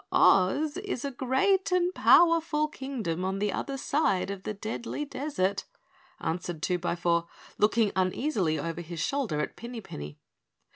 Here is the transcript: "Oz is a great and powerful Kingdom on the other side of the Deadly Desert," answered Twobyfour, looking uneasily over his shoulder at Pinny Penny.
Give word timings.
"Oz 0.11 0.77
is 0.77 1.05
a 1.05 1.11
great 1.11 1.71
and 1.71 1.93
powerful 1.93 2.67
Kingdom 2.67 3.23
on 3.23 3.37
the 3.37 3.53
other 3.53 3.77
side 3.77 4.31
of 4.31 4.41
the 4.41 4.53
Deadly 4.55 5.05
Desert," 5.05 5.65
answered 6.19 6.63
Twobyfour, 6.63 7.27
looking 7.59 7.91
uneasily 7.95 8.57
over 8.57 8.81
his 8.81 8.99
shoulder 8.99 9.41
at 9.41 9.55
Pinny 9.55 9.79
Penny. 9.79 10.17